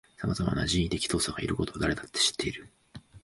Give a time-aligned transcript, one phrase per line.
[0.17, 2.67] さまざまな人為的操作がいることは誰だって知っている